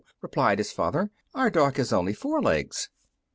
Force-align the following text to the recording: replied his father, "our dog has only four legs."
replied 0.23 0.57
his 0.57 0.71
father, 0.71 1.11
"our 1.35 1.51
dog 1.51 1.77
has 1.77 1.93
only 1.93 2.11
four 2.11 2.41
legs." 2.41 2.89